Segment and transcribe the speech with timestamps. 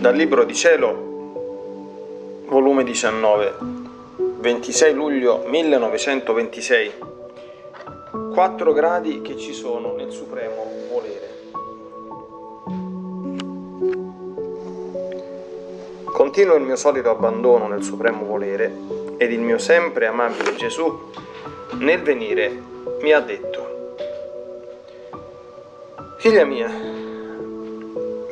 [0.00, 0.94] Dal Libro di Cielo,
[2.46, 3.54] volume 19,
[4.38, 6.92] 26 luglio 1926.
[8.32, 11.28] Quattro gradi che ci sono nel supremo volere.
[16.06, 18.74] Continuo il mio solito abbandono nel supremo volere
[19.18, 21.10] ed il mio sempre amabile Gesù
[21.72, 22.50] nel venire
[23.02, 23.68] mi ha detto,
[26.16, 26.99] Figlia mia,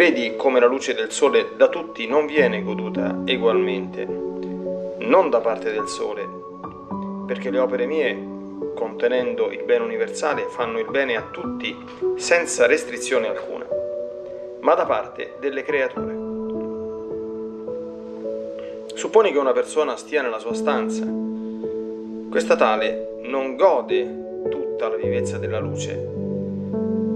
[0.00, 5.70] Vedi come la luce del sole da tutti non viene goduta egualmente, non da parte
[5.70, 6.26] del sole,
[7.26, 8.18] perché le opere mie,
[8.74, 11.76] contenendo il bene universale, fanno il bene a tutti
[12.16, 13.66] senza restrizione alcuna,
[14.60, 16.14] ma da parte delle creature.
[18.94, 21.04] Supponi che una persona stia nella sua stanza.
[22.30, 26.09] Questa tale non gode tutta la vivezza della luce,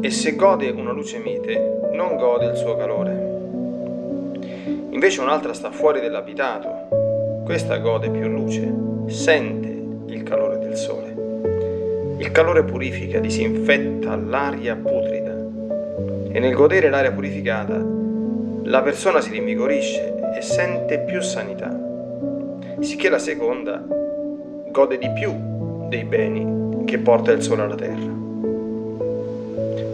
[0.05, 3.13] e se gode una luce mite, non gode il suo calore.
[4.91, 8.71] Invece un'altra sta fuori dell'abitato, questa gode più luce,
[9.07, 12.19] sente il calore del sole.
[12.19, 15.33] Il calore purifica, disinfetta l'aria putrida
[16.29, 17.83] e nel godere l'aria purificata
[18.65, 21.75] la persona si rinvigorisce e sente più sanità,
[22.81, 23.83] sicché la seconda
[24.69, 25.33] gode di più
[25.89, 28.24] dei beni che porta il sole alla terra.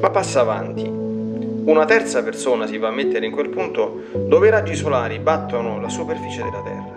[0.01, 1.01] Ma passa avanti
[1.63, 5.79] una terza persona si va a mettere in quel punto dove i raggi solari battono
[5.79, 6.97] la superficie della Terra.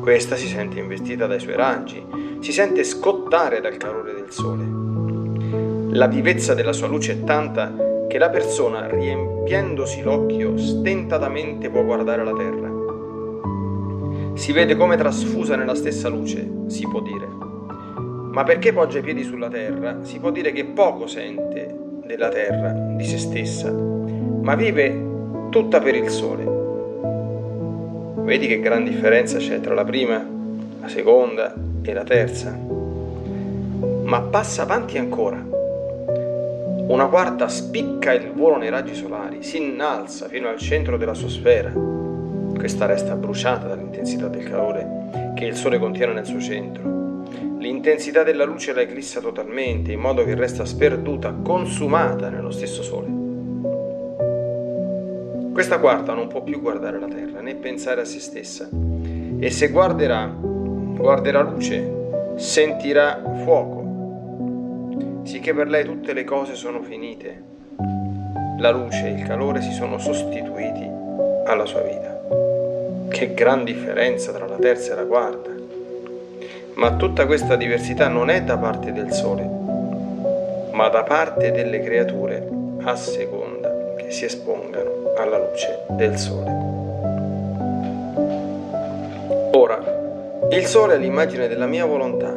[0.00, 2.02] Questa si sente investita dai suoi raggi,
[2.40, 5.96] si sente scottare dal calore del sole.
[5.96, 7.74] La vivezza della sua luce è tanta
[8.08, 12.76] che la persona, riempiendosi l'occhio, stentatamente può guardare la Terra.
[14.34, 17.57] Si vede come trasfusa nella stessa luce, si può dire.
[18.38, 21.74] Ma perché poggia i piedi sulla terra, si può dire che poco sente
[22.06, 26.44] della terra, di se stessa, ma vive tutta per il sole.
[28.22, 30.24] Vedi che gran differenza c'è tra la prima,
[30.80, 32.56] la seconda e la terza.
[34.04, 35.44] Ma passa avanti ancora.
[36.86, 41.28] Una quarta spicca il volo nei raggi solari, si innalza fino al centro della sua
[41.28, 41.72] sfera.
[41.72, 46.97] Questa resta bruciata dall'intensità del calore che il sole contiene nel suo centro
[47.78, 53.06] L'intensità della luce la eclissa totalmente, in modo che resta sperduta, consumata nello stesso sole.
[55.52, 58.68] Questa quarta non può più guardare la terra né pensare a se stessa
[59.38, 67.44] e se guarderà, guarderà luce, sentirà fuoco, sicché per lei tutte le cose sono finite.
[68.58, 70.84] La luce e il calore si sono sostituiti
[71.44, 73.06] alla sua vita.
[73.08, 75.57] Che gran differenza tra la terza e la quarta.
[76.78, 79.42] Ma tutta questa diversità non è da parte del Sole,
[80.70, 82.48] ma da parte delle creature
[82.82, 86.50] a seconda che si espongano alla luce del Sole.
[89.54, 92.32] Ora, il Sole è l'immagine della mia volontà,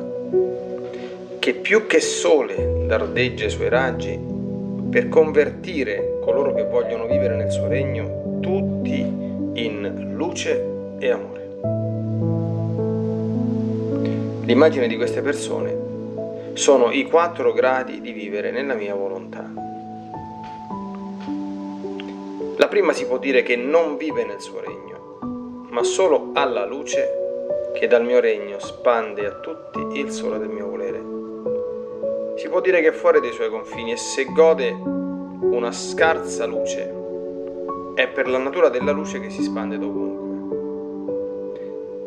[1.38, 4.19] che più che Sole dardeggia i suoi raggi
[4.90, 10.66] per convertire coloro che vogliono vivere nel suo regno tutti in luce
[10.97, 11.41] e amore.
[14.44, 19.47] L'immagine di queste persone sono i quattro gradi di vivere nella mia volontà.
[22.57, 27.19] La prima si può dire che non vive nel suo regno, ma solo alla luce
[27.74, 32.40] che dal mio regno spande a tutti il sole del mio volere.
[32.40, 36.91] Si può dire che è fuori dei suoi confini e se gode una scarsa luce
[37.94, 40.30] è per la natura della luce che si spande dovunque.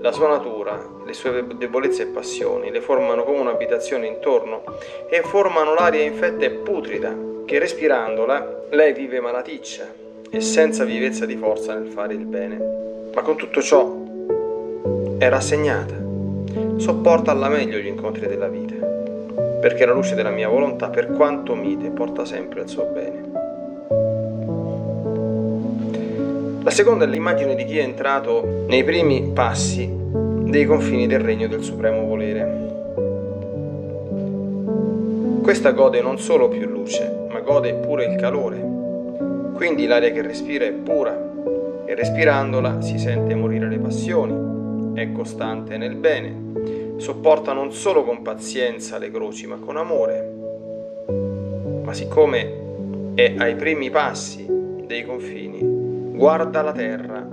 [0.04, 4.62] La sua natura, le sue debolezze e passioni le formano come un'abitazione intorno
[5.08, 7.16] e formano l'aria infetta e putrida
[7.46, 9.86] che respirandola lei vive malaticcia
[10.28, 13.10] e senza vivezza di forza nel fare il bene.
[13.14, 13.96] Ma con tutto ciò
[15.16, 15.94] è rassegnata,
[16.76, 18.74] sopporta alla meglio gli incontri della vita,
[19.58, 23.33] perché la luce della mia volontà, per quanto mite, porta sempre il suo bene.
[26.64, 31.46] La seconda è l'immagine di chi è entrato nei primi passi dei confini del regno
[31.46, 32.62] del supremo volere.
[35.42, 39.52] Questa gode non solo più luce, ma gode pure il calore.
[39.54, 41.14] Quindi l'aria che respira è pura
[41.84, 48.22] e respirandola si sente morire le passioni, è costante nel bene, sopporta non solo con
[48.22, 50.32] pazienza le croci, ma con amore.
[51.84, 54.46] Ma siccome è ai primi passi
[54.86, 55.73] dei confini,
[56.14, 57.26] guarda la terra,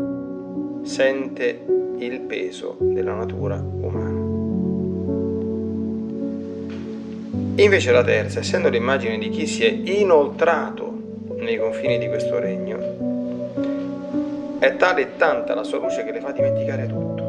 [0.81, 1.65] sente
[1.99, 4.29] il peso della natura umana.
[7.61, 10.91] Invece la terza, essendo l'immagine di chi si è inoltrato
[11.37, 13.09] nei confini di questo regno,
[14.57, 17.23] È tale e tanta la sua luce che le fa dimenticare tutto.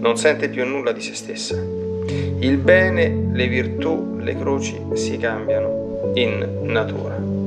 [0.00, 1.56] Non sente più nulla di se stessa.
[1.56, 7.39] Il bene, le virtù, le croci si cambiano in natura.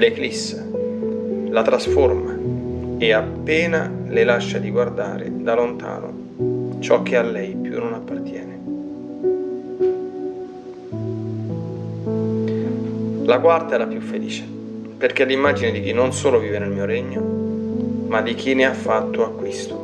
[0.00, 0.66] L'eclissa
[1.50, 2.34] la trasforma
[2.96, 8.58] e appena le lascia di guardare da lontano ciò che a lei più non appartiene.
[13.26, 14.42] La quarta è la più felice,
[14.96, 17.20] perché è l'immagine di chi non solo vive nel mio regno,
[18.06, 19.76] ma di chi ne ha fatto acquisto.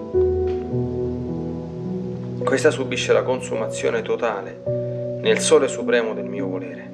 [2.43, 4.63] Questa subisce la consumazione totale
[5.21, 6.86] nel sole supremo del mio volere.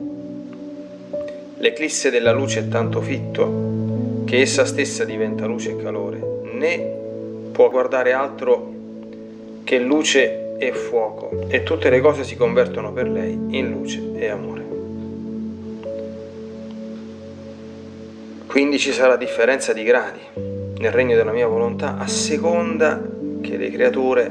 [1.62, 6.20] L'eclisse della luce è tanto fitto che essa stessa diventa luce e calore,
[6.54, 6.76] né
[7.52, 8.72] può guardare altro
[9.62, 14.28] che luce e fuoco, e tutte le cose si convertono per lei in luce e
[14.28, 14.64] amore.
[18.48, 20.20] Quindi ci sarà differenza di gradi
[20.78, 23.00] nel regno della mia volontà a seconda
[23.40, 24.28] che le creature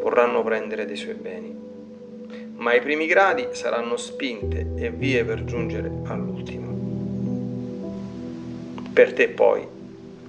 [0.00, 1.61] vorranno prendere dei suoi beni.
[2.62, 6.70] Ma i primi gradi saranno spinte e vie per giungere all'ultimo.
[8.92, 9.66] Per te poi,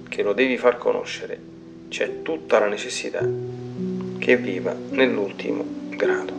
[0.08, 1.38] che lo devi far conoscere,
[1.86, 3.24] c'è tutta la necessità
[4.18, 6.33] che viva nell'ultimo grado.